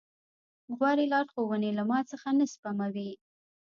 [0.77, 3.11] غورې لارښوونې له ما څخه نه سپموي.